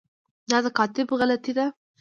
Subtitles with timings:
[0.49, 1.65] دا د کاتب غلطي ده.